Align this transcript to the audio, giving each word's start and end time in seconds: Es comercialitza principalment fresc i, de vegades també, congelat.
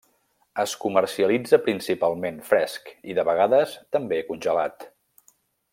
Es 0.61 0.71
comercialitza 0.85 1.59
principalment 1.67 2.41
fresc 2.49 2.89
i, 3.11 3.17
de 3.19 3.27
vegades 3.31 3.77
també, 3.97 4.23
congelat. 4.33 4.89